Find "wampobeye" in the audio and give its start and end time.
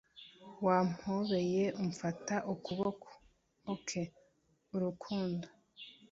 0.65-1.63